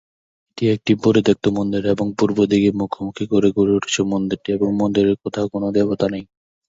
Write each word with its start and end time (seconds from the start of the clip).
এটি 0.49 0.65
একটি 0.75 0.91
পরিত্যক্ত 1.03 1.45
মন্দির 1.57 1.83
এবং 1.93 2.07
পূর্ব 2.19 2.37
দিকে 2.51 2.69
মুখোমুখি 2.79 3.25
করে 3.31 3.47
গড়ে 3.51 3.73
উঠেছে 3.77 4.01
মন্দিরটি 4.11 4.49
এবং 4.51 4.69
মন্দিরের 4.81 5.15
কোথাও 5.23 5.47
কোন 5.53 5.63
দেবতা 5.75 6.05
নেই। 6.13 6.23